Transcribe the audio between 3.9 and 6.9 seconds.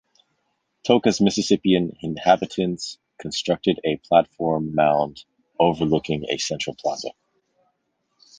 platform mound overlooking a central